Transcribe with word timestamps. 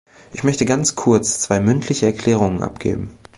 Ich 0.33 0.43
möchte 0.43 0.65
ganz 0.65 0.95
kurz 0.95 1.41
zwei 1.41 1.59
mündliche 1.59 2.07
Erklärungen 2.07 2.63
abgeben. 2.63 3.19